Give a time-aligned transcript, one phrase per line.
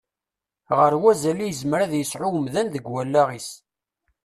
[0.77, 3.49] Ɣer wazal i yezmer ad yesɛu umdan deg wallaɣ-is.